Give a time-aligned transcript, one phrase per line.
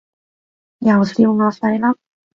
[0.79, 1.95] 又笑我細粒